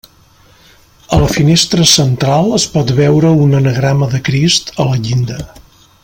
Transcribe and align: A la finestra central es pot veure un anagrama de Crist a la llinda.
A 1.15 1.19
la 1.23 1.27
finestra 1.33 1.85
central 1.91 2.49
es 2.59 2.65
pot 2.77 2.93
veure 3.03 3.33
un 3.45 3.53
anagrama 3.61 4.11
de 4.17 4.23
Crist 4.31 4.73
a 4.85 4.89
la 4.93 4.97
llinda. 5.07 5.39